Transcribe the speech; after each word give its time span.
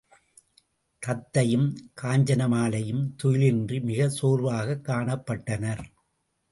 தத்தையும் 1.01 1.67
காஞ்சனமாலையும் 2.01 3.05
துயிலின்றி 3.23 3.81
மிகச் 3.83 4.17
சோர்வாகக் 4.21 4.85
காணப்பட்டனர். 4.87 5.83